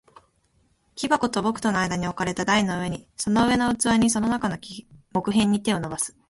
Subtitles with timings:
[0.95, 6.17] 木箱と僕との間に置かれた台の上に、その上の器に、その中の木片に、手を伸ばす。